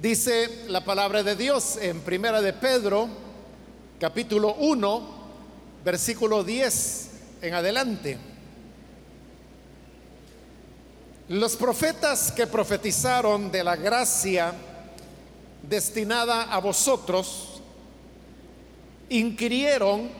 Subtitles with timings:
[0.00, 3.08] Dice la palabra de Dios en Primera de Pedro,
[3.98, 5.08] capítulo 1,
[5.82, 8.18] versículo 10 en adelante.
[11.28, 14.52] Los profetas que profetizaron de la gracia
[15.62, 17.62] destinada a vosotros,
[19.08, 20.10] inquirieron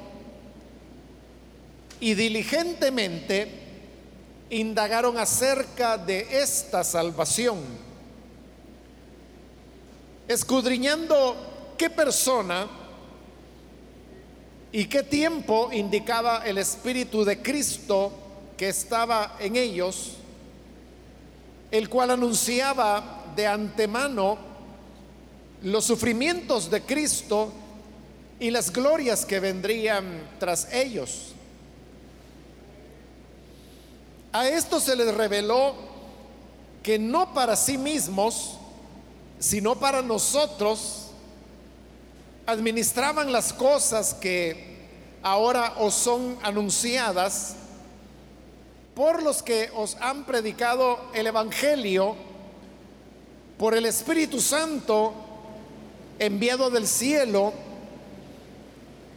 [2.00, 3.48] y diligentemente
[4.48, 7.58] indagaron acerca de esta salvación,
[10.28, 12.66] escudriñando qué persona
[14.72, 18.12] y qué tiempo indicaba el Espíritu de Cristo
[18.56, 20.12] que estaba en ellos,
[21.70, 24.38] el cual anunciaba de antemano
[25.62, 27.52] los sufrimientos de Cristo
[28.38, 31.32] y las glorias que vendrían tras ellos.
[34.32, 35.74] A esto se les reveló
[36.82, 38.58] que no para sí mismos,
[39.38, 41.08] sino para nosotros,
[42.46, 44.76] administraban las cosas que
[45.22, 47.56] ahora os son anunciadas
[48.94, 52.16] por los que os han predicado el Evangelio
[53.58, 55.12] por el Espíritu Santo
[56.18, 57.52] enviado del cielo,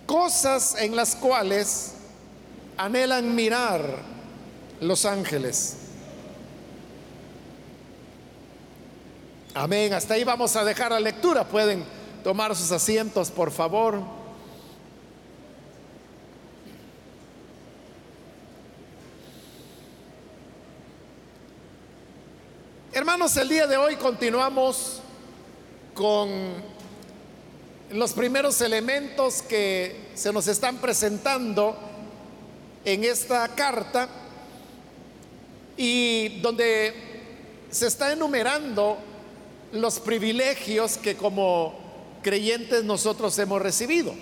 [0.06, 1.94] cosas en las cuales
[2.78, 3.82] anhelan mirar
[4.82, 5.76] los ángeles.
[9.56, 9.94] Amén.
[9.94, 11.44] Hasta ahí vamos a dejar la lectura.
[11.44, 11.84] Pueden
[12.24, 14.00] tomar sus asientos, por favor.
[22.94, 25.02] Hermanos, el día de hoy continuamos
[25.96, 26.30] con
[27.92, 31.76] los primeros elementos que se nos están presentando
[32.86, 34.08] en esta carta
[35.76, 36.94] y donde
[37.72, 39.09] se está enumerando
[39.72, 41.74] los privilegios que como
[42.24, 44.14] creyentes nosotros hemos recibido.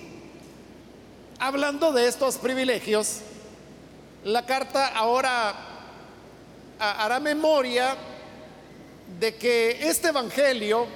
[1.39, 3.19] Hablando de estos privilegios,
[4.23, 5.55] la carta ahora
[6.79, 7.95] hará memoria
[9.19, 10.87] de que este Evangelio,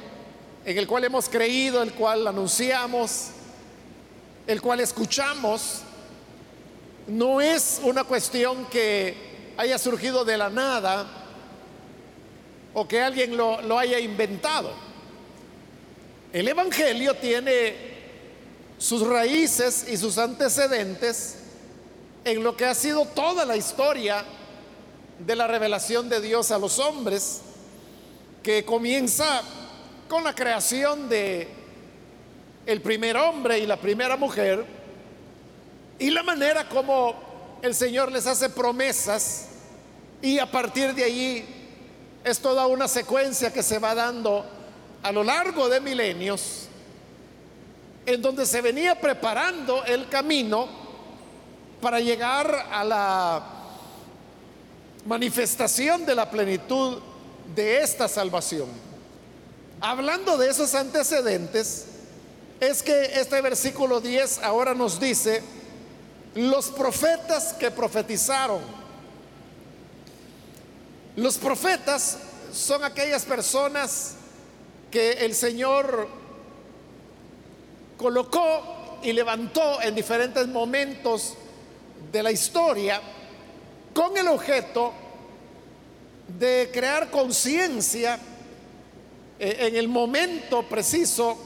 [0.65, 3.27] en el cual hemos creído, el cual anunciamos,
[4.47, 5.81] el cual escuchamos,
[7.07, 11.20] no es una cuestión que haya surgido de la nada
[12.73, 14.71] o que alguien lo, lo haya inventado.
[16.31, 17.75] El Evangelio tiene
[18.77, 21.37] sus raíces y sus antecedentes
[22.23, 24.23] en lo que ha sido toda la historia
[25.19, 27.41] de la revelación de Dios a los hombres,
[28.43, 29.41] que comienza
[30.07, 31.47] con la creación de
[32.65, 34.65] el primer hombre y la primera mujer
[35.99, 39.47] y la manera como el Señor les hace promesas
[40.21, 41.45] y a partir de allí
[42.23, 44.45] es toda una secuencia que se va dando
[45.03, 46.67] a lo largo de milenios
[48.05, 50.67] en donde se venía preparando el camino
[51.81, 53.43] para llegar a la
[55.05, 56.99] manifestación de la plenitud
[57.55, 58.69] de esta salvación.
[59.79, 61.85] Hablando de esos antecedentes,
[62.59, 65.41] es que este versículo 10 ahora nos dice,
[66.35, 68.80] los profetas que profetizaron.
[71.15, 72.17] Los profetas
[72.53, 74.15] son aquellas personas
[74.89, 76.07] que el Señor
[77.97, 81.35] colocó y levantó en diferentes momentos
[82.11, 83.01] de la historia
[83.93, 84.93] con el objeto
[86.27, 88.17] de crear conciencia
[89.39, 91.37] eh, en el momento preciso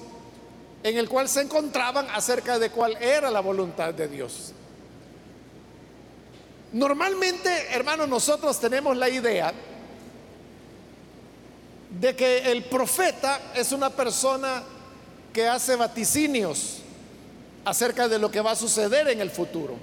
[0.83, 4.53] en el cual se encontraban acerca de cuál era la voluntad de Dios.
[6.75, 9.53] Normalmente, hermanos, nosotros tenemos la idea
[11.90, 14.62] de que el profeta es una persona
[15.31, 16.80] que hace vaticinios
[17.63, 19.78] acerca de lo que va a suceder en el futuro.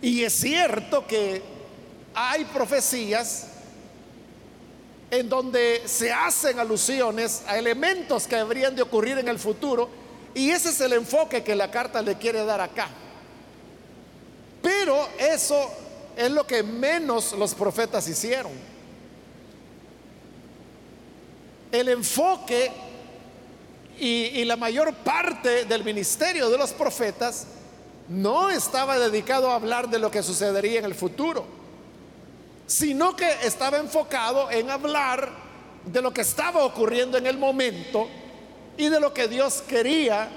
[0.00, 1.42] Y es cierto que
[2.14, 3.48] hay profecías
[5.10, 9.88] en donde se hacen alusiones a elementos que habrían de ocurrir en el futuro,
[10.36, 12.90] y ese es el enfoque que la carta le quiere dar acá.
[14.64, 15.70] Pero eso
[16.16, 18.52] es lo que menos los profetas hicieron.
[21.70, 22.72] El enfoque
[24.00, 27.46] y, la mayor parte del ministerio de los profetas
[28.08, 31.44] no estaba dedicado a hablar de lo que sucedería en el futuro
[32.66, 35.30] sino que estaba enfocado en hablar
[35.84, 38.08] de lo que estaba ocurriendo en el momento
[38.76, 40.28] y de lo que Dios quería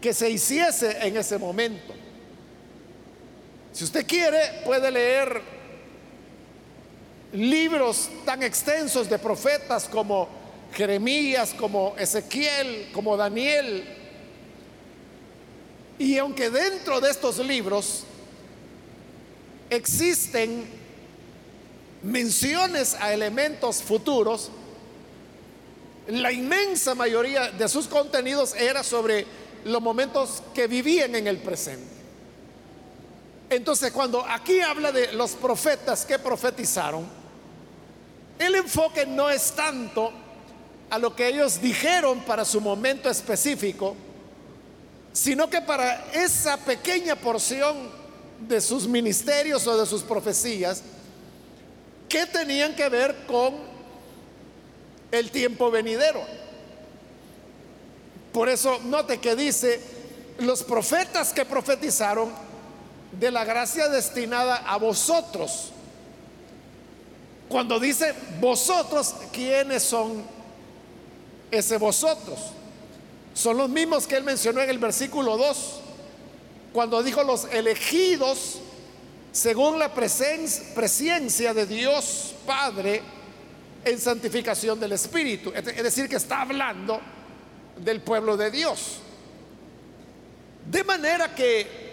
[0.00, 1.97] que se hiciese en ese momento.
[3.72, 5.42] Si usted quiere, puede leer
[7.32, 10.28] libros tan extensos de profetas como
[10.74, 13.84] Jeremías, como Ezequiel, como Daniel.
[15.98, 18.04] Y aunque dentro de estos libros
[19.70, 20.66] existen
[22.02, 24.50] menciones a elementos futuros,
[26.08, 29.26] la inmensa mayoría de sus contenidos era sobre
[29.64, 31.97] los momentos que vivían en el presente.
[33.50, 37.06] Entonces, cuando aquí habla de los profetas que profetizaron,
[38.38, 40.12] el enfoque no es tanto
[40.90, 43.96] a lo que ellos dijeron para su momento específico,
[45.12, 47.90] sino que para esa pequeña porción
[48.40, 50.82] de sus ministerios o de sus profecías
[52.08, 53.54] que tenían que ver con
[55.10, 56.22] el tiempo venidero.
[58.32, 59.80] Por eso note que dice,
[60.38, 62.47] los profetas que profetizaron
[63.12, 65.70] de la gracia destinada a vosotros.
[67.48, 70.24] Cuando dice vosotros, ¿quiénes son
[71.50, 72.38] ese vosotros?
[73.32, 75.80] Son los mismos que él mencionó en el versículo 2,
[76.72, 78.60] cuando dijo los elegidos
[79.32, 83.02] según la presencia de Dios Padre
[83.84, 85.52] en santificación del Espíritu.
[85.54, 87.00] Es decir, que está hablando
[87.76, 88.98] del pueblo de Dios.
[90.68, 91.87] De manera que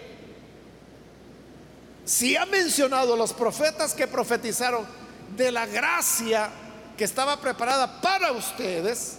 [2.06, 4.86] si ha mencionado los profetas que profetizaron
[5.36, 6.48] de la gracia
[6.96, 9.18] que estaba preparada para ustedes,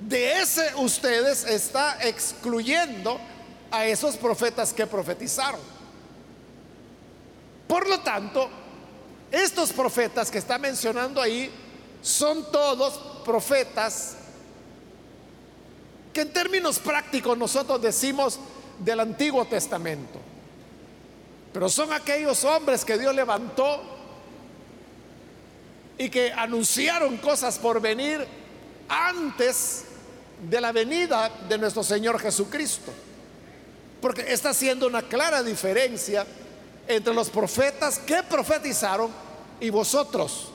[0.00, 3.18] de ese ustedes está excluyendo
[3.70, 5.60] a esos profetas que profetizaron.
[7.68, 8.50] Por lo tanto,
[9.30, 11.48] estos profetas que está mencionando ahí
[12.02, 14.16] son todos profetas
[16.12, 18.40] que en términos prácticos nosotros decimos
[18.80, 20.27] del Antiguo Testamento.
[21.52, 23.82] Pero son aquellos hombres que Dios levantó
[25.96, 28.26] y que anunciaron cosas por venir
[28.88, 29.84] antes
[30.48, 32.92] de la venida de nuestro Señor Jesucristo.
[34.00, 36.24] Porque está haciendo una clara diferencia
[36.86, 39.10] entre los profetas que profetizaron
[39.60, 40.50] y vosotros.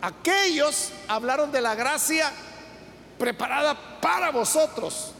[0.00, 2.32] Aquellos hablaron de la gracia
[3.18, 5.12] preparada para vosotros.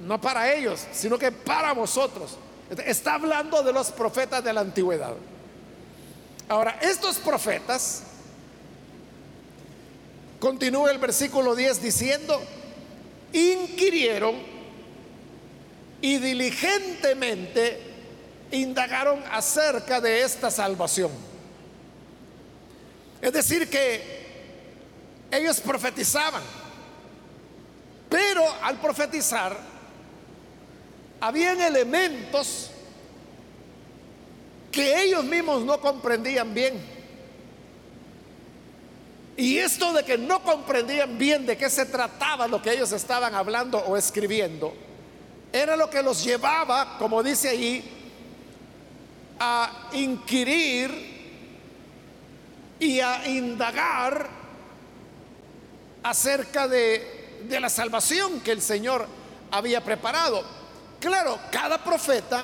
[0.00, 2.36] No para ellos, sino que para vosotros.
[2.86, 5.14] Está hablando de los profetas de la antigüedad.
[6.48, 8.02] Ahora, estos profetas,
[10.38, 12.40] continúa el versículo 10 diciendo,
[13.32, 14.34] inquirieron
[16.00, 17.80] y diligentemente
[18.50, 21.10] indagaron acerca de esta salvación.
[23.22, 24.24] Es decir, que
[25.30, 26.42] ellos profetizaban,
[28.10, 29.73] pero al profetizar
[31.24, 32.68] habían elementos
[34.70, 36.78] que ellos mismos no comprendían bien.
[39.34, 43.34] Y esto de que no comprendían bien de qué se trataba lo que ellos estaban
[43.34, 44.74] hablando o escribiendo,
[45.50, 47.82] era lo que los llevaba, como dice ahí,
[49.40, 50.90] a inquirir
[52.78, 54.28] y a indagar
[56.02, 59.06] acerca de, de la salvación que el Señor
[59.50, 60.63] había preparado.
[61.04, 62.42] Claro, cada profeta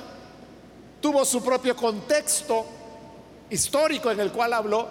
[1.01, 2.63] tuvo su propio contexto
[3.49, 4.87] histórico en el cual habló,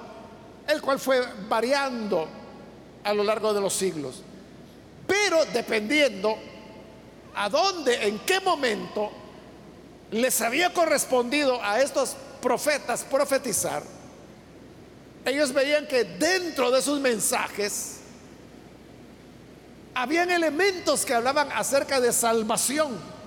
[0.67, 2.27] el cual fue variando
[3.05, 4.23] a lo largo de los siglos.
[5.07, 6.35] Pero dependiendo
[7.37, 9.13] a dónde, en qué momento
[10.11, 13.85] les había correspondido a estos profetas profetizar,
[15.25, 17.99] ellos veían que dentro de sus mensajes
[19.95, 23.20] habían elementos que hablaban acerca de salvación.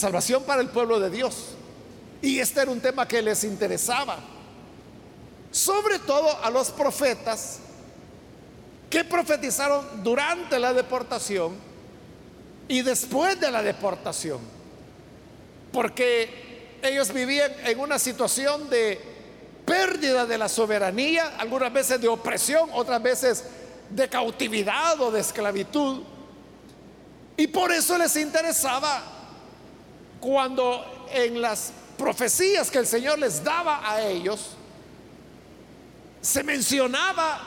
[0.00, 1.48] Salvación para el pueblo de Dios.
[2.22, 4.18] Y este era un tema que les interesaba.
[5.50, 7.58] Sobre todo a los profetas
[8.88, 11.54] que profetizaron durante la deportación
[12.66, 14.40] y después de la deportación
[15.72, 18.98] porque ellos vivían en una situación de
[19.64, 23.44] pérdida de la soberanía, algunas veces de opresión, otras veces
[23.90, 26.02] de cautividad o de esclavitud.
[27.36, 29.19] Y por eso les interesaba
[30.20, 34.50] cuando en las profecías que el Señor les daba a ellos,
[36.20, 37.40] se mencionaba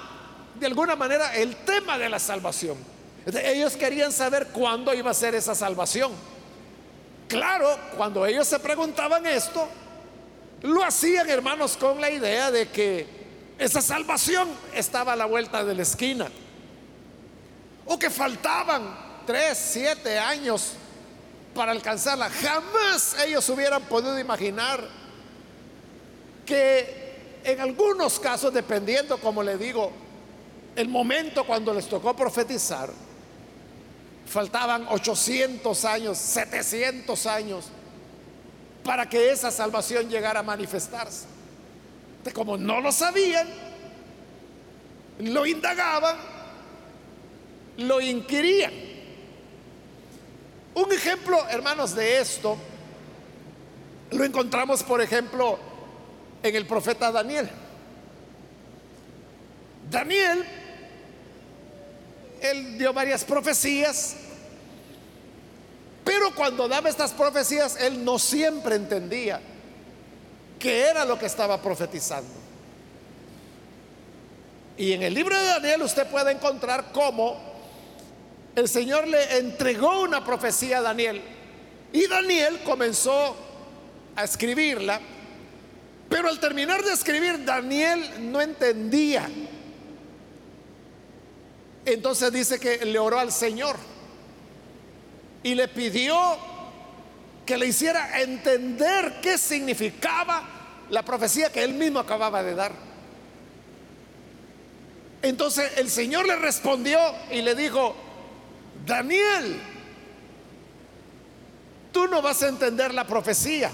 [0.56, 2.78] de alguna manera el tema de la salvación.
[3.26, 6.12] Ellos querían saber cuándo iba a ser esa salvación.
[7.28, 9.68] Claro, cuando ellos se preguntaban esto,
[10.64, 13.08] lo hacían, hermanos, con la idea de que
[13.58, 16.28] esa salvación estaba a la vuelta de la esquina.
[17.86, 20.74] O que faltaban tres, siete años
[21.54, 22.30] para alcanzarla.
[22.30, 24.88] Jamás ellos hubieran podido imaginar
[26.46, 29.92] que en algunos casos, dependiendo, como le digo,
[30.76, 32.90] el momento cuando les tocó profetizar,
[34.26, 37.66] faltaban 800 años, 700 años
[38.84, 41.26] para que esa salvación llegara a manifestarse.
[42.24, 43.48] De como no lo sabían,
[45.20, 46.18] lo indagaban,
[47.78, 48.93] lo inquirían.
[50.76, 52.58] Un ejemplo, hermanos, de esto
[54.12, 55.60] lo encontramos, por ejemplo,
[56.42, 57.50] en el profeta Daniel.
[59.90, 60.44] Daniel,
[62.42, 64.16] él dio varias profecías,
[66.04, 69.40] pero cuando daba estas profecías, él no siempre entendía
[70.60, 72.44] qué era lo que estaba profetizando.
[74.78, 77.53] Y en el libro de Daniel usted puede encontrar cómo
[78.56, 81.22] el Señor le entregó una profecía a Daniel.
[81.92, 83.36] Y Daniel comenzó
[84.16, 85.00] a escribirla
[86.14, 89.28] pero al terminar de escribir, Daniel no entendía.
[91.86, 93.76] Entonces dice que le oró al Señor
[95.42, 96.16] y le pidió
[97.48, 100.44] que le hiciera entender qué significaba
[100.92, 102.74] la profecía que él mismo acababa de dar.
[105.24, 107.00] Entonces el Señor le respondió
[107.32, 107.96] y le dijo,
[108.86, 109.62] Daniel,
[111.92, 113.72] tú no vas a entender la profecía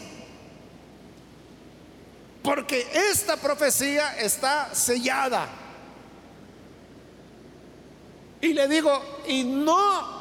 [2.43, 5.47] porque esta profecía está sellada.
[8.41, 10.17] Y le digo, y no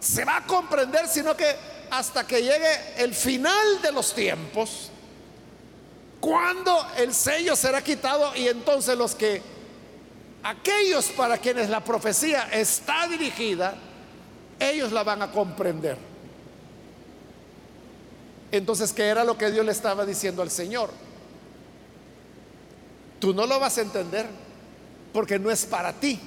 [0.00, 1.54] se va a comprender, sino que
[1.90, 4.90] hasta que llegue el final de los tiempos,
[6.20, 9.42] cuando el sello será quitado y entonces los que,
[10.42, 13.76] aquellos para quienes la profecía está dirigida,
[14.58, 15.96] ellos la van a comprender.
[18.50, 20.90] Entonces, ¿qué era lo que Dios le estaba diciendo al Señor?
[23.20, 24.26] Tú no lo vas a entender
[25.12, 26.18] porque no es para ti.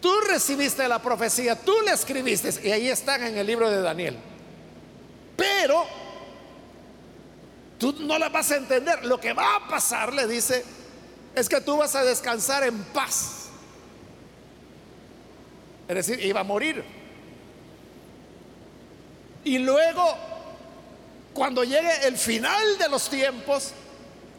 [0.00, 4.16] Tú recibiste la profecía, tú la escribiste y ahí están en el libro de Daniel.
[5.36, 5.84] Pero
[7.78, 9.04] tú no la vas a entender.
[9.04, 10.64] Lo que va a pasar, le dice,
[11.34, 13.39] es que tú vas a descansar en paz.
[15.90, 16.84] Es decir, iba a morir.
[19.42, 20.04] Y luego,
[21.34, 23.72] cuando llegue el final de los tiempos,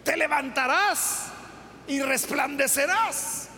[0.06, 1.26] te levantarás
[1.88, 3.50] y resplandecerás.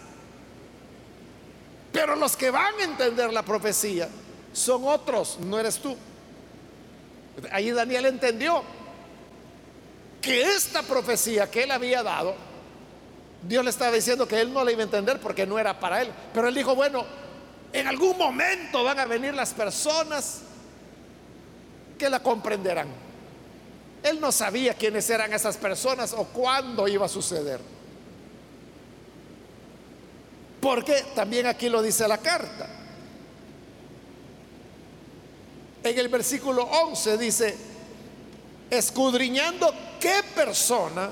[1.91, 4.09] Pero los que van a entender la profecía
[4.53, 5.95] son otros, no eres tú.
[7.51, 8.63] Ahí Daniel entendió
[10.19, 12.33] que esta profecía que él había dado,
[13.43, 16.01] Dios le estaba diciendo que él no la iba a entender porque no era para
[16.01, 16.11] él.
[16.33, 17.05] Pero él dijo, bueno,
[17.73, 20.41] en algún momento van a venir las personas
[21.97, 22.87] que la comprenderán.
[24.03, 27.59] Él no sabía quiénes eran esas personas o cuándo iba a suceder.
[30.61, 32.69] Porque también aquí lo dice la carta.
[35.83, 37.57] En el versículo 11 dice,
[38.69, 41.09] escudriñando qué persona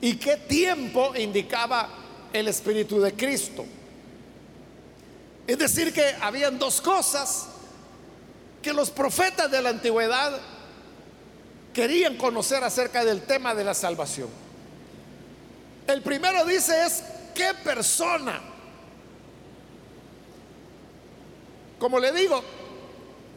[0.00, 1.88] y qué tiempo indicaba
[2.32, 3.64] el Espíritu de Cristo.
[5.50, 7.46] Es decir, que habían dos cosas
[8.62, 10.38] que los profetas de la antigüedad
[11.74, 14.28] querían conocer acerca del tema de la salvación.
[15.88, 17.02] El primero dice es,
[17.34, 18.40] ¿qué persona?
[21.80, 22.44] Como le digo,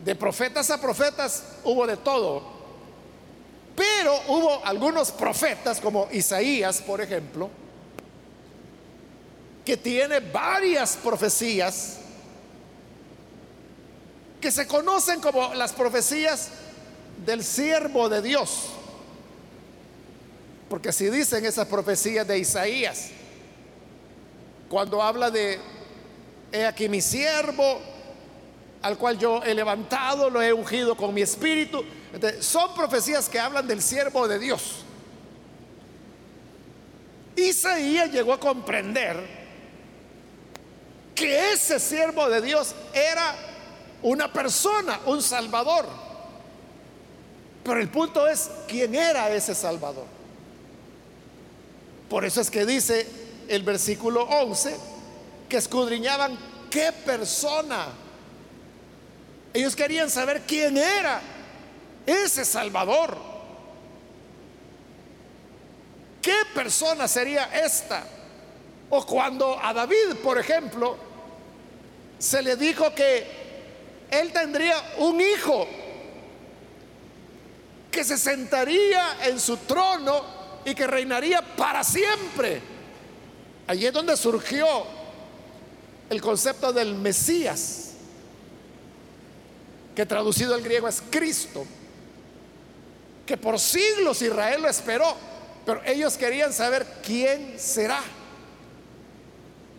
[0.05, 2.43] de profetas a profetas hubo de todo,
[3.75, 7.49] pero hubo algunos profetas como Isaías, por ejemplo,
[9.65, 12.01] que tiene varias profecías
[14.43, 16.49] que se conocen como las profecías
[17.25, 18.71] del siervo de Dios.
[20.67, 23.07] Porque si dicen esas profecías de Isaías,
[24.67, 25.61] cuando habla de,
[26.51, 27.79] he aquí mi siervo,
[28.81, 31.81] al cual yo he levantado, lo he ungido con mi espíritu,
[32.41, 34.83] son profecías que hablan del siervo de Dios.
[37.37, 39.25] Isaías llegó a comprender
[41.15, 43.52] que ese siervo de Dios era
[44.03, 45.87] una persona, un salvador.
[47.63, 50.05] Pero el punto es, ¿quién era ese Salvador?
[52.09, 53.07] Por eso es que dice
[53.47, 54.75] el versículo 11
[55.47, 56.37] que escudriñaban
[56.69, 57.87] qué persona.
[59.53, 61.21] Ellos querían saber quién era
[62.05, 63.17] ese Salvador.
[66.21, 68.03] ¿Qué persona sería esta?
[68.89, 70.97] O cuando a David, por ejemplo,
[72.19, 73.42] se le dijo que
[74.19, 75.67] él tendría un hijo
[77.91, 80.23] que se sentaría en su trono
[80.65, 82.61] y que reinaría para siempre.
[83.67, 84.65] Allí es donde surgió
[86.09, 87.91] el concepto del Mesías,
[89.95, 91.65] que traducido al griego es Cristo,
[93.25, 95.15] que por siglos Israel lo esperó,
[95.65, 98.01] pero ellos querían saber quién será.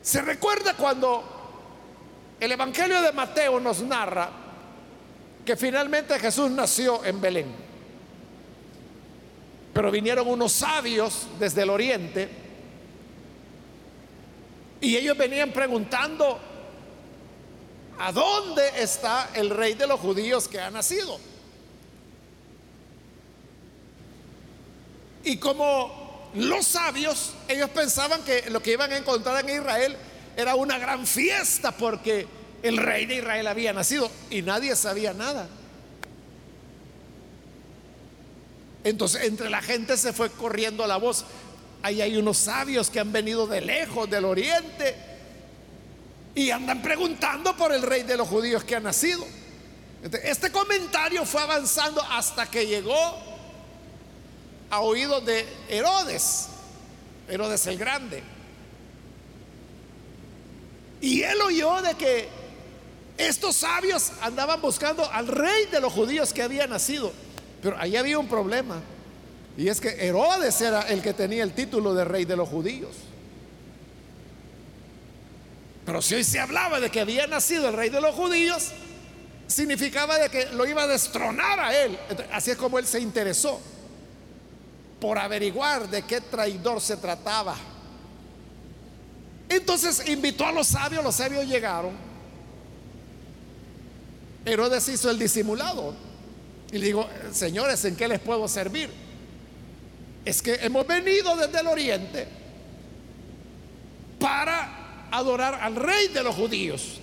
[0.03, 1.34] Se recuerda cuando
[2.41, 4.31] el Evangelio de Mateo nos narra
[5.45, 7.55] que finalmente Jesús nació en Belén.
[9.73, 12.29] Pero vinieron unos sabios desde el oriente
[14.81, 16.39] y ellos venían preguntando,
[17.99, 21.19] ¿a dónde está el rey de los judíos que ha nacido?
[25.25, 29.97] Y como los sabios, ellos pensaban que lo que iban a encontrar en Israel
[30.37, 32.27] era una gran fiesta porque
[32.63, 35.49] el rey de Israel había nacido y nadie sabía nada.
[38.85, 41.25] Entonces entre la gente se fue corriendo la voz.
[41.83, 44.95] Ahí hay unos sabios que han venido de lejos, del oriente,
[46.35, 49.25] y andan preguntando por el rey de los judíos que ha nacido.
[50.23, 52.95] Este comentario fue avanzando hasta que llegó
[54.71, 56.49] a oídos de Herodes,
[57.29, 58.34] Herodes el Grande.
[61.05, 62.27] Y él oyó de que
[63.19, 67.13] estos sabios andaban buscando al rey de los judíos que había nacido.
[67.61, 68.81] Pero ahí había un problema.
[69.59, 72.97] Y es que Herodes era el que tenía el título de rey de los judíos.
[75.85, 78.71] Pero si hoy se hablaba de que había nacido el rey de los judíos,
[79.47, 81.99] significaba de que lo iba a destronar a él.
[82.33, 83.61] Así es como él se interesó
[85.03, 87.74] por averiguar de qué traidor se trataba.
[89.57, 91.93] Entonces invitó a los sabios, los sabios llegaron.
[94.45, 95.95] Herodes hizo el disimulado
[96.71, 98.91] y le digo, señores, ¿en qué les puedo servir?
[100.25, 102.27] Es que hemos venido desde el oriente
[104.19, 107.01] para adorar al rey de los judíos.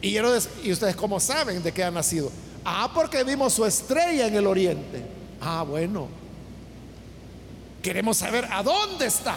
[0.00, 2.32] Y Herodes, ¿y ustedes cómo saben de qué ha nacido?
[2.64, 5.02] Ah, porque vimos su estrella en el oriente.
[5.40, 6.08] Ah, bueno.
[7.82, 9.36] Queremos saber a dónde está.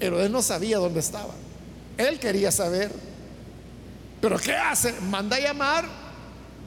[0.00, 1.34] Herodes no sabía dónde estaba.
[1.96, 2.92] Él quería saber.
[4.20, 4.92] Pero ¿qué hace?
[5.02, 5.84] Manda a llamar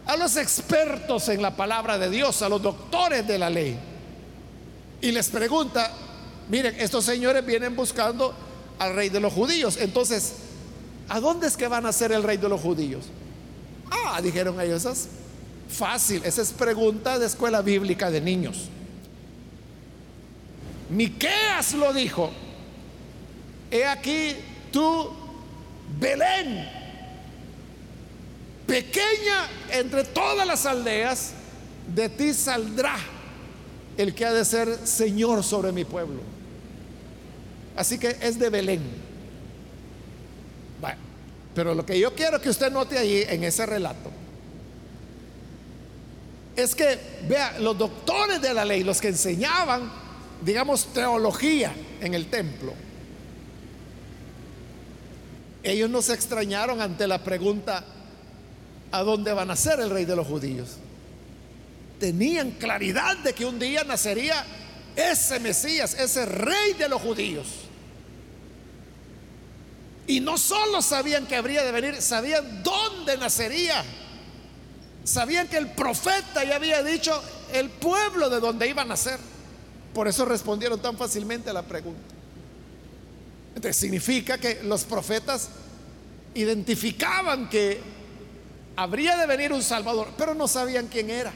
[0.05, 3.77] a los expertos en la palabra de Dios, a los doctores de la ley.
[5.01, 5.91] Y les pregunta,
[6.49, 8.33] miren, estos señores vienen buscando
[8.79, 9.77] al rey de los judíos.
[9.77, 10.33] Entonces,
[11.09, 13.05] ¿a dónde es que van a ser el rey de los judíos?
[13.89, 14.85] Ah, dijeron ellos,
[15.69, 18.69] fácil, esa es pregunta de escuela bíblica de niños.
[20.89, 22.31] Miqueas lo dijo.
[23.69, 24.35] He aquí
[24.71, 25.09] tú,
[25.99, 26.67] Belén,
[28.65, 31.31] pequeña entre todas las aldeas,
[31.93, 32.95] de ti saldrá
[33.97, 36.21] el que ha de ser Señor sobre mi pueblo.
[37.75, 39.07] Así que es de Belén.
[41.53, 44.11] pero lo que yo quiero que usted note allí en ese relato
[46.55, 49.91] es que, vea, los doctores de la ley, los que enseñaban,
[50.43, 52.73] digamos, teología en el templo,
[55.71, 57.83] ellos no se extrañaron ante la pregunta,
[58.91, 60.77] ¿a dónde va a nacer el rey de los judíos?
[61.99, 64.45] Tenían claridad de que un día nacería
[64.95, 67.47] ese Mesías, ese rey de los judíos.
[70.07, 73.83] Y no solo sabían que habría de venir, sabían dónde nacería.
[75.03, 77.21] Sabían que el profeta ya había dicho
[77.53, 79.19] el pueblo de donde iba a nacer.
[79.93, 82.06] Por eso respondieron tan fácilmente a la pregunta.
[83.57, 85.49] Entonces significa que los profetas
[86.35, 87.81] identificaban que
[88.75, 91.33] habría de venir un Salvador, pero no sabían quién era.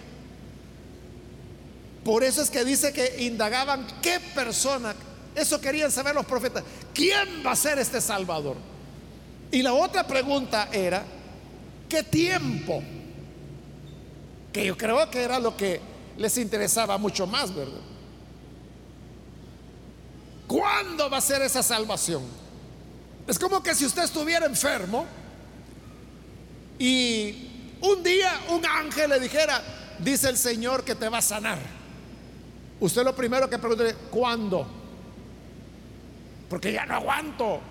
[2.04, 4.94] Por eso es que dice que indagaban qué persona,
[5.34, 8.58] eso querían saber los profetas, ¿quién va a ser este Salvador?
[9.52, 11.04] Y la otra pregunta era,
[11.90, 12.84] ¿qué tiempo?
[14.54, 15.82] Que yo creo que era lo que
[16.20, 17.91] les interesaba mucho más, ¿verdad?
[20.52, 22.24] ¿Cuándo va a ser esa salvación?
[23.26, 25.06] Es como que si usted estuviera enfermo
[26.78, 29.64] y un día un ángel le dijera,
[30.00, 31.58] dice el Señor que te va a sanar.
[32.82, 34.68] Usted lo primero que pregunta ¿cuándo?
[36.50, 37.62] Porque ya no aguanto.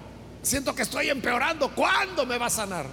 [0.41, 1.75] Siento que estoy empeorando.
[1.75, 2.87] ¿Cuándo me va a sanar?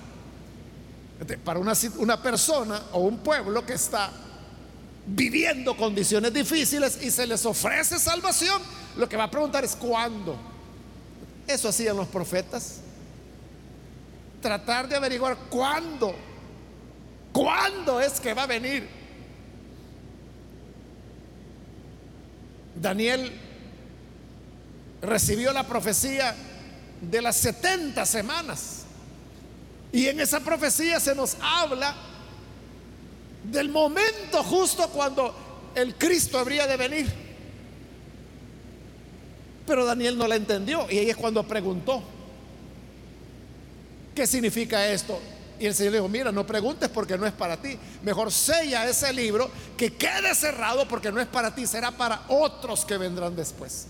[1.45, 4.11] Para una, una persona o un pueblo que está
[5.05, 8.61] viviendo condiciones difíciles y se les ofrece salvación,
[8.97, 10.35] lo que va a preguntar es cuándo.
[11.47, 12.81] Eso hacían los profetas.
[14.41, 16.13] Tratar de averiguar cuándo.
[17.31, 18.87] ¿Cuándo es que va a venir?
[22.75, 23.31] Daniel
[25.01, 26.35] recibió la profecía
[27.01, 28.83] de las 70 semanas.
[29.91, 31.95] Y en esa profecía se nos habla
[33.43, 37.26] del momento justo cuando el Cristo habría de venir.
[39.67, 42.01] Pero Daniel no la entendió y ahí es cuando preguntó,
[44.15, 45.19] ¿qué significa esto?
[45.59, 47.77] Y el Señor dijo, mira, no preguntes porque no es para ti.
[48.01, 52.85] Mejor sella ese libro que quede cerrado porque no es para ti, será para otros
[52.85, 53.87] que vendrán después.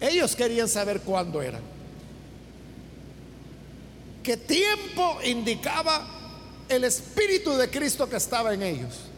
[0.00, 1.60] Ellos querían saber cuándo era.
[4.22, 6.06] ¿Qué tiempo indicaba
[6.68, 9.10] el Espíritu de Cristo que estaba en ellos?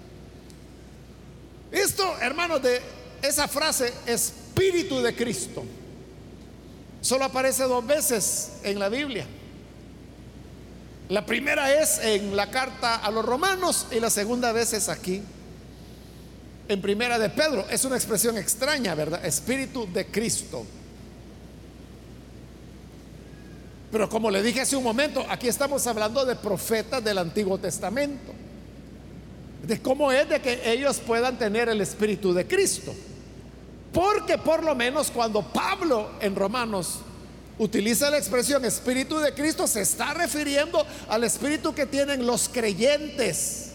[1.73, 2.81] Esto, hermanos, de
[3.23, 5.65] esa frase, Espíritu de Cristo,
[7.01, 9.27] solo aparece dos veces en la Biblia.
[11.09, 15.23] La primera es en la carta a los romanos y la segunda vez es aquí,
[16.69, 17.67] en primera de Pedro.
[17.71, 19.25] Es una expresión extraña, ¿verdad?
[19.25, 20.65] Espíritu de Cristo.
[23.91, 28.33] Pero como le dije hace un momento, aquí estamos hablando de profetas del Antiguo Testamento.
[29.63, 32.95] De cómo es de que ellos puedan tener el Espíritu de Cristo.
[33.93, 37.01] Porque por lo menos cuando Pablo en Romanos
[37.59, 43.73] utiliza la expresión Espíritu de Cristo, se está refiriendo al Espíritu que tienen los creyentes.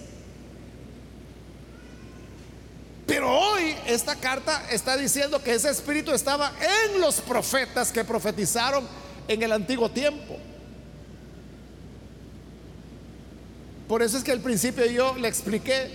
[3.05, 8.85] Pero hoy esta carta está diciendo que ese Espíritu estaba en los profetas que profetizaron
[9.27, 10.37] en el antiguo tiempo.
[13.87, 15.89] Por eso es que al principio yo le expliqué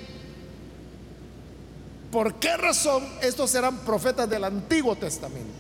[2.11, 5.53] por qué razón estos eran profetas del Antiguo Testamento.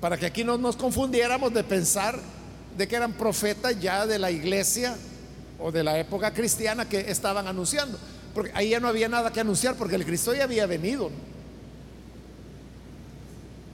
[0.00, 2.18] Para que aquí no nos confundiéramos de pensar
[2.76, 4.96] de que eran profetas ya de la iglesia
[5.58, 7.98] o de la época cristiana que estaban anunciando.
[8.34, 11.10] Porque ahí ya no había nada que anunciar porque el Cristo ya había venido.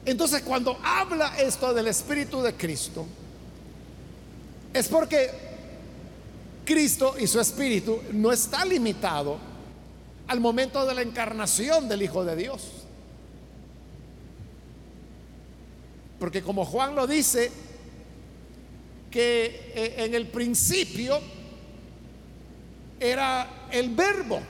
[0.04, 3.06] Entonces cuando habla esto del Espíritu de Cristo,
[4.72, 5.30] es porque
[6.64, 9.38] Cristo y su Espíritu no está limitado
[10.26, 12.62] al momento de la encarnación del Hijo de Dios.
[16.18, 17.50] Porque como Juan lo dice,
[19.10, 21.18] que eh, en el principio
[23.00, 24.40] era el verbo.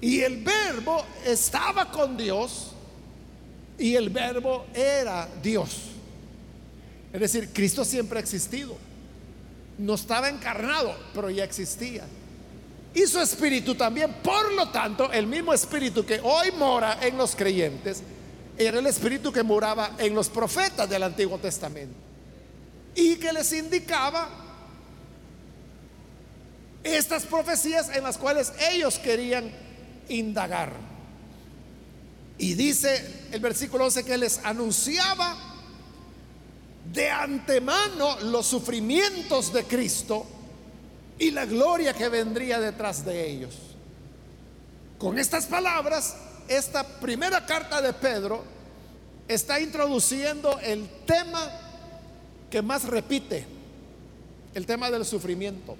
[0.00, 2.72] Y el verbo estaba con Dios
[3.78, 5.91] y el verbo era Dios.
[7.12, 8.76] Es decir, Cristo siempre ha existido.
[9.78, 12.04] No estaba encarnado, pero ya existía.
[12.94, 14.14] Y su espíritu también.
[14.22, 18.02] Por lo tanto, el mismo espíritu que hoy mora en los creyentes,
[18.56, 21.94] era el espíritu que moraba en los profetas del Antiguo Testamento.
[22.94, 24.28] Y que les indicaba
[26.84, 29.50] estas profecías en las cuales ellos querían
[30.08, 30.72] indagar.
[32.38, 35.51] Y dice el versículo 11 que les anunciaba
[36.90, 40.26] de antemano los sufrimientos de Cristo
[41.18, 43.56] y la gloria que vendría detrás de ellos.
[44.98, 46.16] Con estas palabras,
[46.48, 48.44] esta primera carta de Pedro
[49.28, 51.50] está introduciendo el tema
[52.50, 53.46] que más repite,
[54.54, 55.76] el tema del sufrimiento.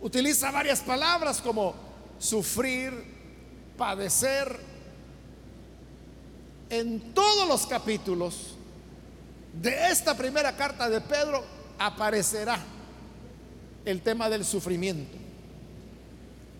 [0.00, 1.74] Utiliza varias palabras como
[2.18, 2.92] sufrir,
[3.76, 4.69] padecer,
[6.70, 8.54] en todos los capítulos
[9.60, 11.42] de esta primera carta de Pedro
[11.78, 12.58] aparecerá
[13.84, 15.18] el tema del sufrimiento.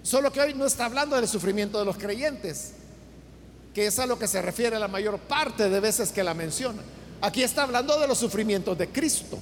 [0.03, 2.73] Solo que hoy no está hablando del sufrimiento de los creyentes,
[3.73, 6.83] que es a lo que se refiere la mayor parte de veces que la menciona.
[7.21, 9.39] Aquí está hablando de los sufrimientos de Cristo.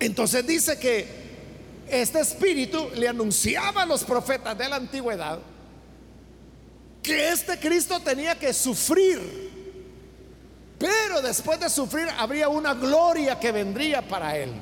[0.00, 1.06] Entonces dice que
[1.90, 5.40] este espíritu le anunciaba a los profetas de la antigüedad
[7.02, 9.48] que este Cristo tenía que sufrir,
[10.78, 14.52] pero después de sufrir habría una gloria que vendría para él.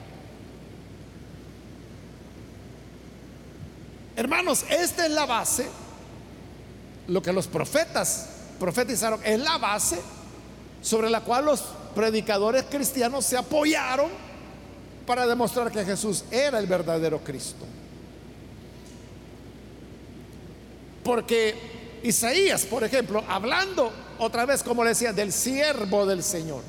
[4.17, 5.67] Hermanos, esta es la base,
[7.07, 10.01] lo que los profetas profetizaron, es la base
[10.81, 11.63] sobre la cual los
[11.95, 14.11] predicadores cristianos se apoyaron
[15.07, 17.65] para demostrar que Jesús era el verdadero Cristo.
[21.05, 26.63] Porque Isaías, por ejemplo, hablando otra vez, como le decía, del siervo del Señor.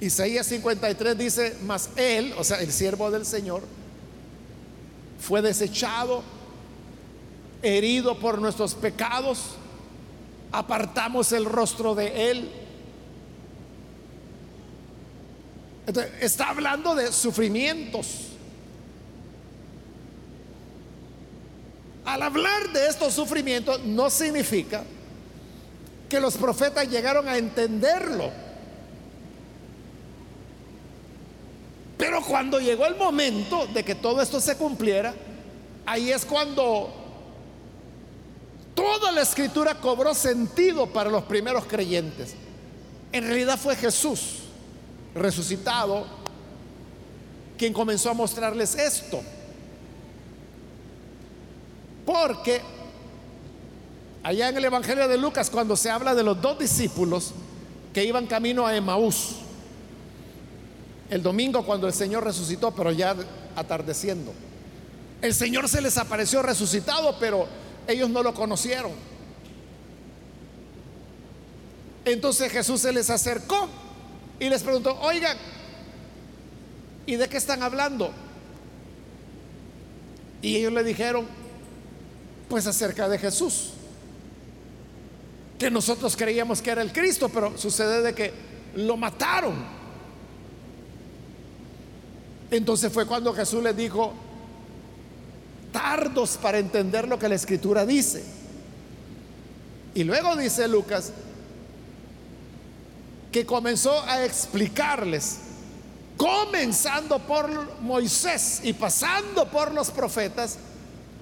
[0.00, 3.62] Isaías 53 dice, mas él, o sea, el siervo del Señor,
[5.18, 6.22] fue desechado,
[7.62, 9.56] herido por nuestros pecados,
[10.52, 12.50] apartamos el rostro de él
[16.20, 18.29] está hablando de sufrimientos.
[22.10, 24.82] Al hablar de estos sufrimientos no significa
[26.08, 28.32] que los profetas llegaron a entenderlo.
[31.96, 35.14] Pero cuando llegó el momento de que todo esto se cumpliera,
[35.86, 36.92] ahí es cuando
[38.74, 42.34] toda la escritura cobró sentido para los primeros creyentes.
[43.12, 44.40] En realidad fue Jesús
[45.14, 46.08] resucitado
[47.56, 49.22] quien comenzó a mostrarles esto.
[52.10, 52.60] Porque
[54.24, 57.30] allá en el Evangelio de Lucas, cuando se habla de los dos discípulos
[57.94, 59.36] que iban camino a Emaús,
[61.08, 63.14] el domingo cuando el Señor resucitó, pero ya
[63.54, 64.32] atardeciendo,
[65.22, 67.46] el Señor se les apareció resucitado, pero
[67.86, 68.90] ellos no lo conocieron.
[72.04, 73.68] Entonces Jesús se les acercó
[74.40, 75.36] y les preguntó, oigan,
[77.06, 78.10] ¿y de qué están hablando?
[80.42, 81.38] Y ellos le dijeron,
[82.50, 83.70] pues acerca de Jesús.
[85.58, 88.32] Que nosotros creíamos que era el Cristo, pero sucede de que
[88.74, 89.54] lo mataron.
[92.50, 94.12] Entonces fue cuando Jesús les dijo,
[95.72, 98.24] tardos para entender lo que la escritura dice.
[99.94, 101.12] Y luego dice Lucas
[103.30, 105.38] que comenzó a explicarles,
[106.16, 110.58] comenzando por Moisés y pasando por los profetas,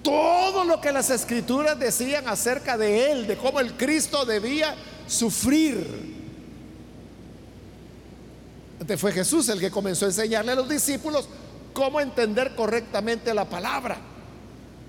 [0.03, 4.75] todo lo que las escrituras decían acerca de él, de cómo el Cristo debía
[5.07, 6.17] sufrir.
[8.75, 11.29] Entonces fue Jesús el que comenzó a enseñarle a los discípulos
[11.73, 13.99] cómo entender correctamente la palabra.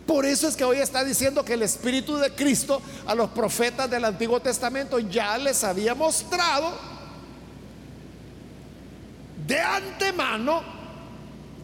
[0.05, 3.89] Por eso es que hoy está diciendo que el Espíritu de Cristo a los profetas
[3.89, 6.71] del Antiguo Testamento ya les había mostrado
[9.45, 10.61] de antemano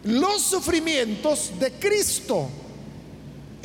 [0.03, 2.49] los sufrimientos de Cristo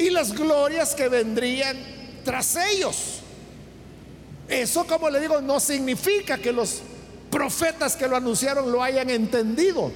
[0.01, 1.77] y las glorias que vendrían
[2.25, 3.21] tras ellos.
[4.49, 6.81] Eso, como le digo, no significa que los
[7.31, 9.93] profetas que lo anunciaron lo hayan entendido,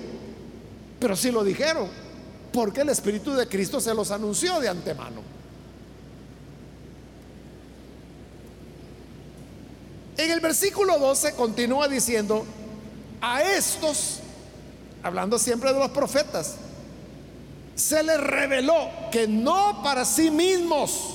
[1.00, 1.88] pero sí lo dijeron,
[2.52, 5.22] porque el Espíritu de Cristo se los anunció de antemano.
[10.16, 12.44] En el versículo 12 continúa diciendo,
[13.20, 14.20] a estos,
[15.02, 16.56] hablando siempre de los profetas,
[17.74, 21.14] se les reveló que no para sí mismos,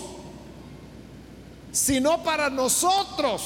[1.71, 3.41] sino para nosotros,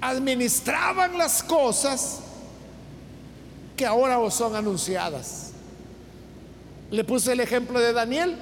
[0.00, 2.20] administraban las cosas
[3.76, 5.52] que ahora os son anunciadas.
[6.90, 8.36] Le puse el ejemplo de Daniel.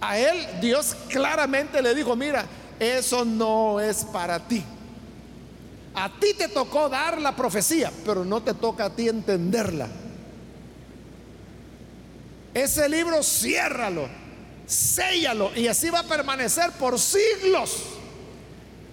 [0.00, 2.44] A él Dios claramente le dijo, mira,
[2.78, 4.62] eso no es para ti.
[5.94, 9.88] A ti te tocó dar la profecía, pero no te toca a ti entenderla.
[12.58, 14.08] Ese libro ciérralo,
[14.66, 17.84] séllalo y así va a permanecer por siglos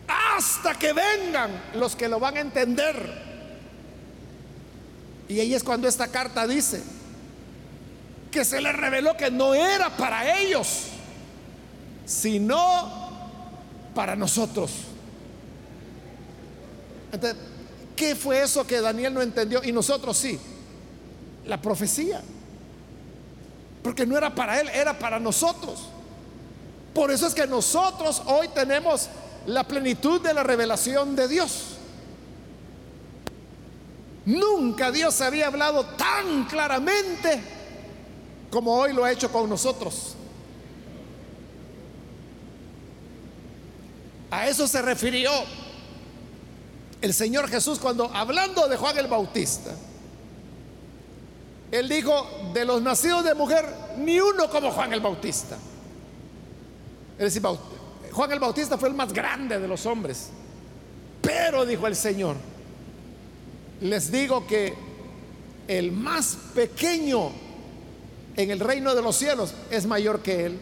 [0.07, 3.25] hasta que vengan los que lo van a entender.
[5.27, 6.83] Y ahí es cuando esta carta dice
[8.29, 10.83] que se le reveló que no era para ellos,
[12.05, 13.09] sino
[13.95, 14.71] para nosotros.
[17.11, 17.39] Entonces,
[17.95, 20.39] ¿qué fue eso que Daniel no entendió y nosotros sí?
[21.47, 22.21] La profecía.
[23.85, 25.89] Porque no era para él, era para nosotros.
[26.91, 29.09] Por eso es que nosotros hoy tenemos
[29.45, 31.75] la plenitud de la revelación de Dios.
[34.25, 37.43] Nunca Dios había hablado tan claramente
[38.49, 40.15] como hoy lo ha hecho con nosotros.
[44.31, 45.29] A eso se refirió
[47.01, 49.75] el Señor Jesús cuando hablando de Juan el Bautista.
[51.75, 53.65] Él dijo, de los nacidos de mujer,
[53.97, 55.57] ni uno como Juan el Bautista.
[57.17, 57.41] Es decir,
[58.11, 60.29] Juan el Bautista fue el más grande de los hombres.
[61.21, 62.37] Pero, dijo el Señor,
[63.81, 64.73] les digo que
[65.67, 67.31] el más pequeño
[68.37, 70.59] en el reino de los cielos es mayor que él.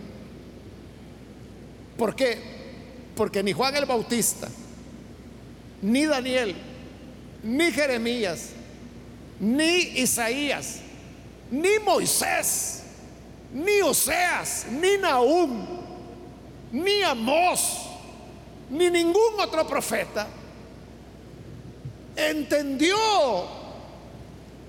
[1.96, 2.40] ¿Por qué?
[3.16, 4.48] Porque ni Juan el Bautista,
[5.84, 6.56] ni Daniel,
[7.44, 8.50] ni Jeremías,
[9.40, 10.80] ni Isaías,
[11.54, 12.82] ni Moisés,
[13.54, 15.68] ni Oseas, ni Nahum,
[16.72, 17.86] ni Amós,
[18.72, 20.28] ni ningún otro profeta
[22.16, 22.98] entendió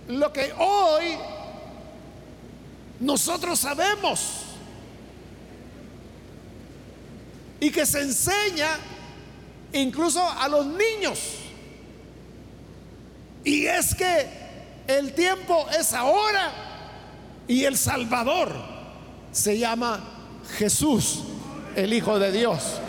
[0.08, 1.16] lo que hoy
[3.00, 4.42] nosotros sabemos
[7.60, 8.78] y que se enseña
[9.72, 11.18] incluso a los niños.
[13.42, 14.44] Y es que
[14.86, 16.52] El tiempo es ahora
[17.46, 18.52] y el Salvador
[19.32, 20.00] se llama
[20.56, 21.24] Jesús,
[21.76, 22.80] el Hijo de Dios.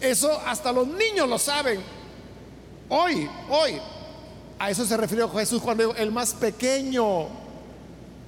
[0.00, 1.80] Eso hasta los niños lo saben.
[2.88, 3.80] Hoy, hoy.
[4.58, 7.26] A eso se refirió Jesús cuando el más pequeño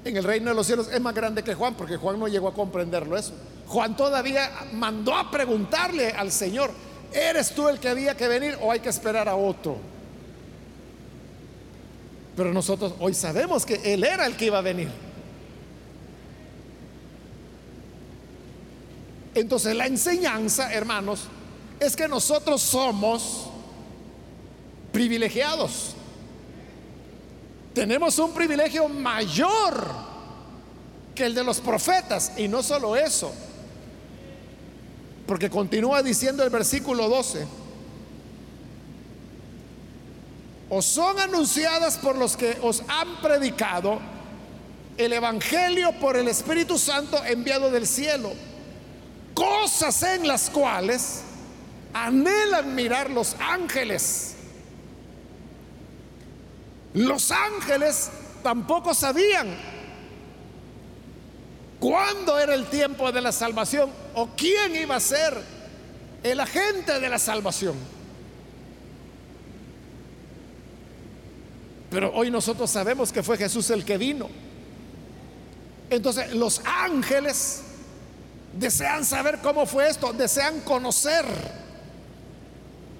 [0.05, 2.49] en el reino de los cielos es más grande que Juan, porque Juan no llegó
[2.49, 3.33] a comprenderlo eso.
[3.67, 6.71] Juan todavía mandó a preguntarle al Señor,
[7.13, 9.79] ¿eres tú el que había que venir o hay que esperar a otro?
[12.37, 14.89] Pero nosotros hoy sabemos que Él era el que iba a venir.
[19.35, 21.29] Entonces la enseñanza, hermanos,
[21.79, 23.51] es que nosotros somos
[24.93, 25.95] privilegiados.
[27.75, 29.87] Tenemos un privilegio mayor
[31.15, 32.33] que el de los profetas.
[32.37, 33.33] Y no solo eso,
[35.27, 37.47] porque continúa diciendo el versículo 12.
[40.69, 44.01] Os son anunciadas por los que os han predicado
[44.97, 48.33] el Evangelio por el Espíritu Santo enviado del cielo.
[49.35, 51.23] Cosas en las cuales
[51.93, 54.35] anhelan mirar los ángeles.
[56.95, 58.11] Los ángeles
[58.43, 59.76] tampoco sabían
[61.87, 65.41] cuándo era el tiempo de la salvación o quién iba a ser
[66.25, 67.77] el agente de la salvación.
[71.89, 74.29] Pero hoy nosotros sabemos que fue Jesús el que vino.
[75.89, 77.63] Entonces los ángeles
[78.53, 81.25] desean saber cómo fue esto, desean conocer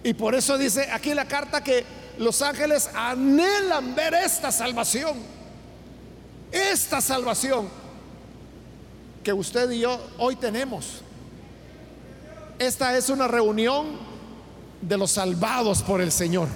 [0.05, 1.85] y por eso dice aquí la carta que
[2.19, 5.17] los ángeles anhelan ver esta salvación.
[6.53, 7.86] Esta salvación
[9.27, 11.01] que usted y yo hoy tenemos.
[12.61, 13.99] Esta es una reunión
[14.81, 16.47] de los salvados por el Señor.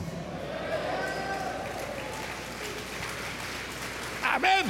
[4.24, 4.66] Amén.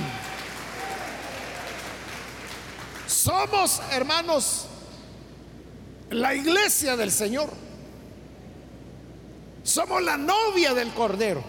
[3.07, 4.65] Somos, hermanos,
[6.09, 7.51] la iglesia del Señor.
[9.63, 11.45] Somos la novia del Cordero.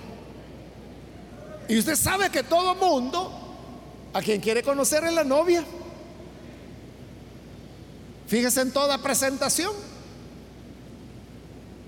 [1.70, 3.32] Y usted sabe que todo mundo,
[4.12, 5.64] a quien quiere conocer es la novia.
[8.32, 9.74] Fíjese en toda presentación.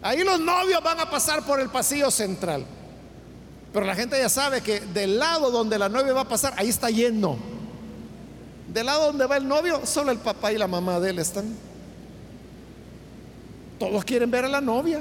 [0.01, 2.65] Ahí los novios van a pasar por el pasillo central.
[3.71, 6.67] Pero la gente ya sabe que del lado donde la novia va a pasar, ahí
[6.67, 7.38] está lleno.
[8.67, 11.45] Del lado donde va el novio, solo el papá y la mamá de él están.
[13.79, 14.99] Todos quieren ver a la novia.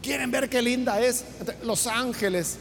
[0.00, 1.26] Quieren ver qué linda es.
[1.62, 2.56] Los ángeles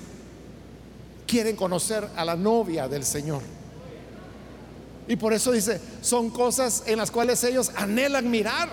[1.26, 3.62] quieren conocer a la novia del Señor.
[5.08, 8.70] Y por eso dice, son cosas en las cuales ellos anhelan mirar.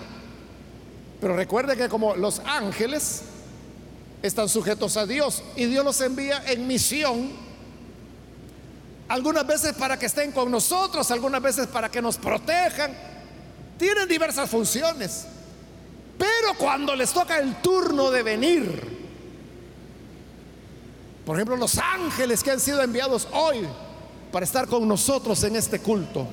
[1.20, 3.22] Pero recuerde que como los ángeles
[4.22, 7.32] están sujetos a Dios y Dios los envía en misión,
[9.08, 12.96] algunas veces para que estén con nosotros, algunas veces para que nos protejan,
[13.76, 15.26] tienen diversas funciones.
[16.16, 19.00] Pero cuando les toca el turno de venir,
[21.26, 23.66] por ejemplo, los ángeles que han sido enviados hoy
[24.32, 26.26] para estar con nosotros en este culto,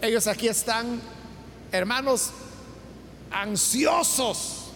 [0.00, 1.00] ellos aquí están,
[1.72, 2.30] hermanos,
[3.30, 4.70] ansiosos.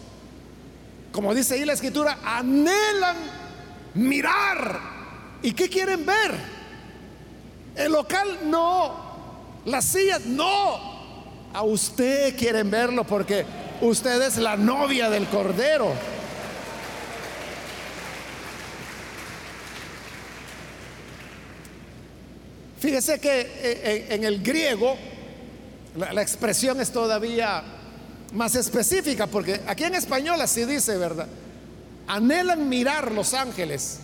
[1.12, 3.16] Como dice ahí la escritura, anhelan
[3.94, 4.80] mirar.
[5.42, 6.62] ¿Y qué quieren ver?
[7.74, 8.94] El local no,
[9.64, 10.92] las sillas no,
[11.52, 13.44] a usted quieren verlo porque
[13.80, 15.92] usted es la novia del Cordero.
[22.82, 24.96] Fíjese que eh, eh, en el griego
[25.94, 27.62] la, expresión es todavía
[28.32, 31.28] más específica, porque aquí en español así dice, ¿verdad?
[32.08, 33.98] Anhelan mirar los ángeles.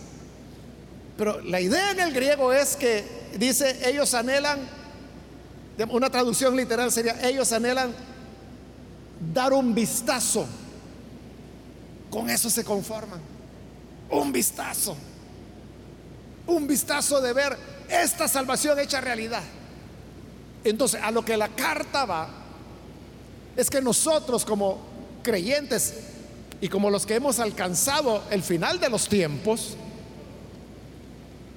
[1.17, 3.03] Pero la idea en el griego es que
[3.37, 4.59] dice, ellos anhelan
[5.89, 7.93] una traducción literal sería, ellos anhelan
[9.33, 10.47] dar un vistazo.
[12.09, 13.19] Con eso se conforman.
[14.09, 14.95] Un vistazo.
[16.47, 19.43] Un vistazo de ver esta salvación hecha realidad.
[20.63, 22.29] Entonces, a lo que la carta va,
[23.55, 24.79] es que nosotros como
[25.23, 25.93] creyentes
[26.61, 29.75] y como los que hemos alcanzado el final de los tiempos,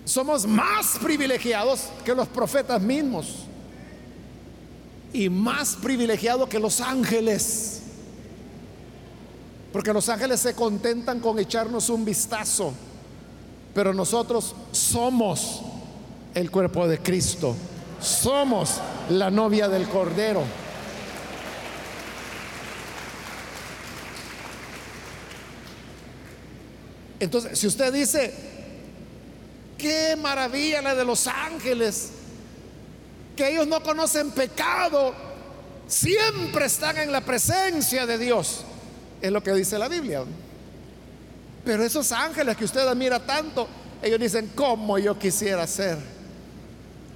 [0.05, 3.45] somos más privilegiados que los profetas mismos
[5.12, 7.83] y más privilegiado que los ángeles.
[9.72, 12.72] Porque los ángeles se contentan con echarnos un vistazo,
[13.74, 15.62] pero nosotros somos
[16.35, 17.57] el cuerpo de Cristo.
[18.01, 18.80] Somos
[19.11, 20.43] la novia del Cordero.
[27.20, 28.35] Entonces, si usted dice,
[29.78, 32.11] qué maravilla la de los ángeles,
[33.37, 35.14] que ellos no conocen pecado,
[35.87, 38.64] siempre están en la presencia de Dios,
[39.20, 40.24] es lo que dice la Biblia.
[41.64, 43.68] Pero esos ángeles que usted admira tanto,
[44.03, 46.12] ellos dicen, ¿cómo yo quisiera ser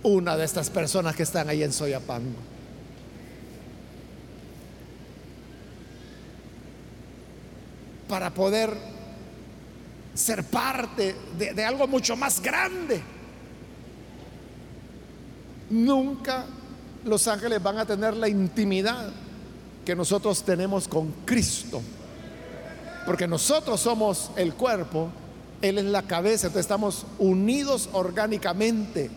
[0.03, 2.39] una de estas personas que están ahí en Soyapango?
[8.09, 8.77] Para poder
[10.15, 13.03] ser parte de, de algo mucho más grande.
[15.71, 16.47] Nunca
[17.05, 19.11] los ángeles van a tener la intimidad
[19.85, 21.81] que nosotros tenemos con Cristo.
[23.07, 25.11] Porque nosotros somos el cuerpo,
[25.63, 29.11] Él es la cabeza, entonces estamos unidos orgánicamente.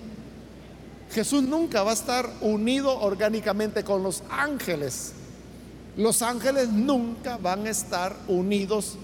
[1.11, 5.13] Jesús nunca va a estar unido orgánicamente con los ángeles.
[5.97, 8.95] Los ángeles nunca van a estar unidos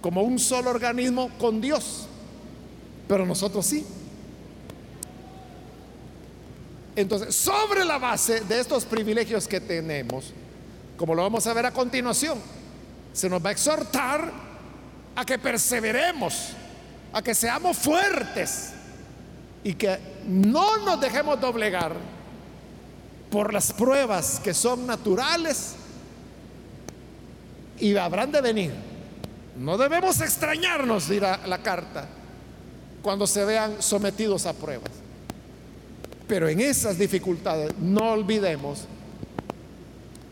[0.00, 2.06] como un solo organismo con Dios,
[3.08, 3.84] pero nosotros sí.
[6.94, 10.32] Entonces, sobre la base de estos privilegios que tenemos,
[10.96, 12.38] como lo vamos a ver a continuación,
[13.12, 14.32] se nos va a exhortar
[15.16, 16.50] a que perseveremos,
[17.12, 18.74] a que seamos fuertes
[19.62, 21.94] y que no nos dejemos doblegar
[23.30, 25.74] por las pruebas que son naturales
[27.78, 28.90] y habrán de venir
[29.60, 32.08] no debemos extrañarnos, dirá la carta,
[33.02, 34.90] cuando se vean sometidos a pruebas.
[36.26, 38.84] Pero en esas dificultades no olvidemos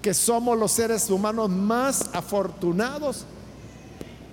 [0.01, 3.27] que somos los seres humanos más afortunados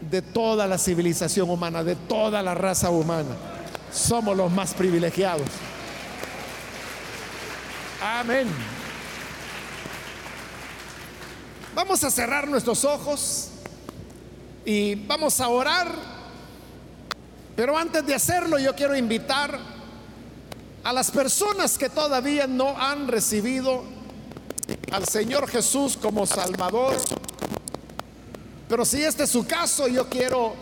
[0.09, 3.35] de toda la civilización humana, de toda la raza humana.
[3.95, 5.47] Somos los más privilegiados.
[8.01, 8.49] Amén.
[11.73, 13.51] Vamos a cerrar nuestros ojos.
[14.65, 15.87] Y vamos a orar.
[17.55, 19.57] Pero antes de hacerlo yo quiero invitar
[20.83, 23.85] a las personas que todavía no han recibido
[24.91, 26.97] al Señor Jesús como Salvador.
[28.67, 30.53] Pero si este es su caso, yo quiero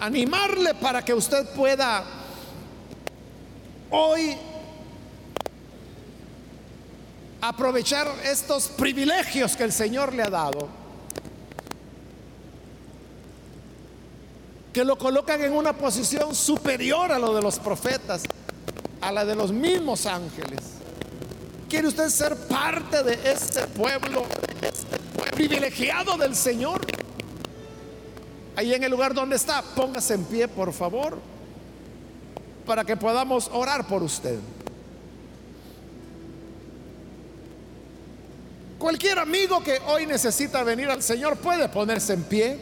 [0.00, 2.04] animarle para que usted pueda
[3.90, 4.36] hoy
[7.42, 10.80] aprovechar estos privilegios que el Señor le ha dado
[14.72, 18.22] que lo colocan en una posición superior a lo de los profetas,
[19.00, 20.60] a la de los mismos ángeles.
[21.68, 24.24] ¿Quiere usted ser parte de este pueblo,
[25.32, 26.80] privilegiado del Señor?
[28.56, 31.18] Ahí en el lugar donde está, póngase en pie, por favor,
[32.66, 34.38] para que podamos orar por usted.
[38.78, 42.58] Cualquier amigo que hoy necesita venir al Señor puede ponerse en pie.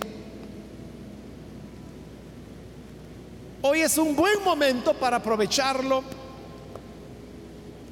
[3.62, 6.02] Hoy es un buen momento para aprovecharlo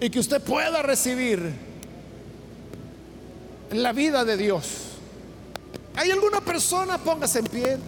[0.01, 1.53] y que usted pueda recibir
[3.71, 4.86] la vida de Dios.
[5.97, 6.99] ¿Hay alguna persona?
[6.99, 7.79] Póngase en pie.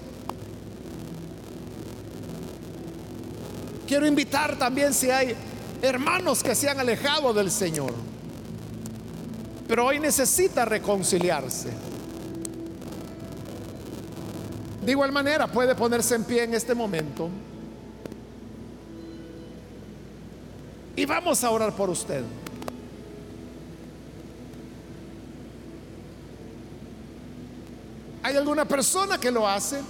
[3.87, 5.37] Quiero invitar también si hay
[5.81, 7.93] hermanos que se han alejado del Señor,
[9.67, 11.71] pero hoy necesita reconciliarse.
[14.85, 17.29] De igual manera puede ponerse en pie en este momento.
[20.97, 22.25] Y vamos a orar por usted.
[28.29, 29.81] ¿Hay alguna persona que lo hace?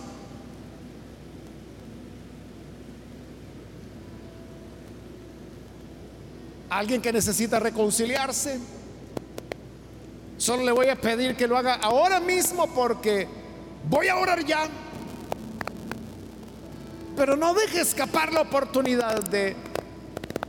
[6.71, 8.61] ¿Alguien que necesita reconciliarse?
[10.37, 13.27] Solo le voy a pedir que lo haga ahora mismo porque
[13.91, 14.69] voy a orar ya.
[17.17, 19.57] Pero no deje escapar la oportunidad de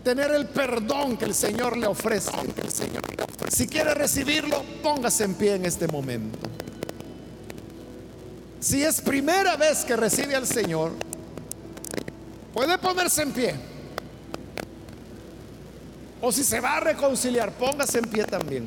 [0.04, 2.30] tener el perdón que el Señor le ofrece.
[3.52, 6.59] Si quiere recibirlo, póngase en pie en este momento.
[8.60, 10.92] Si es primera vez que recibe al Señor,
[12.54, 13.56] puede ponerse en pie.
[16.22, 18.66] O si se va a reconciliar, póngase en pie también.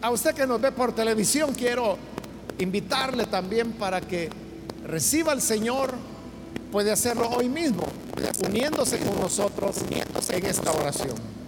[0.00, 1.98] A usted que nos ve por televisión, quiero
[2.58, 4.30] invitarle también para que
[4.84, 5.92] reciba al Señor,
[6.72, 7.84] puede hacerlo hoy mismo,
[8.44, 9.76] uniéndose con nosotros
[10.30, 11.41] en esta oración.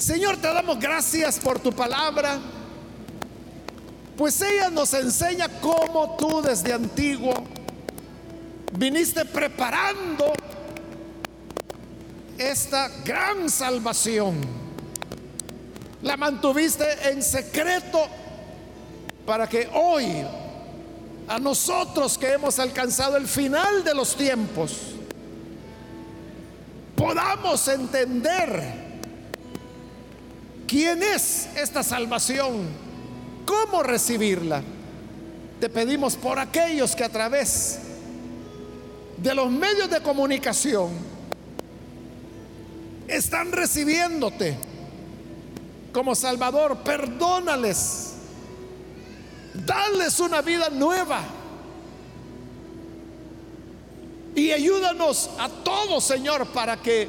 [0.00, 2.38] Señor, te damos gracias por tu palabra,
[4.16, 7.34] pues ella nos enseña cómo tú desde antiguo
[8.72, 10.32] viniste preparando
[12.38, 14.40] esta gran salvación.
[16.00, 18.00] La mantuviste en secreto
[19.26, 20.24] para que hoy
[21.28, 24.78] a nosotros que hemos alcanzado el final de los tiempos
[26.96, 28.79] podamos entender
[30.70, 32.68] quién es esta salvación,
[33.44, 34.62] cómo recibirla.
[35.58, 37.80] Te pedimos por aquellos que a través
[39.16, 40.90] de los medios de comunicación
[43.08, 44.56] están recibiéndote
[45.92, 48.12] como Salvador, perdónales,
[49.66, 51.20] dales una vida nueva.
[54.36, 57.08] Y ayúdanos a todos, Señor, para que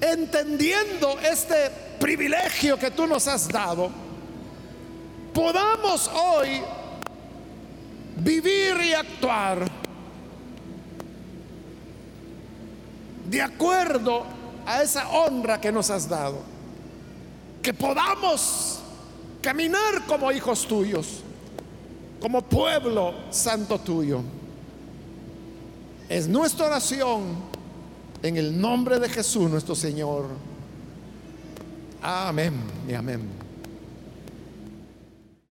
[0.00, 3.90] entendiendo este privilegio que tú nos has dado,
[5.32, 6.62] podamos hoy
[8.16, 9.70] vivir y actuar
[13.28, 14.24] de acuerdo
[14.66, 16.38] a esa honra que nos has dado.
[17.62, 18.80] Que podamos
[19.40, 21.20] caminar como hijos tuyos,
[22.20, 24.22] como pueblo santo tuyo.
[26.08, 27.36] Es nuestra oración
[28.22, 30.49] en el nombre de Jesús nuestro Señor.
[32.02, 32.54] Amén
[32.88, 33.49] y amén.